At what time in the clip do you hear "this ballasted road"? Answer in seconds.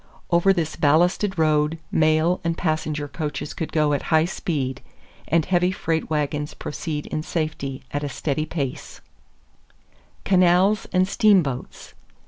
0.51-1.77